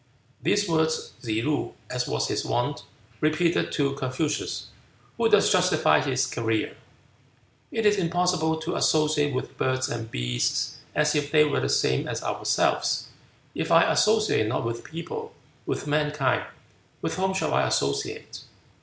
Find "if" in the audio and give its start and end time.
11.13-11.29, 13.53-13.71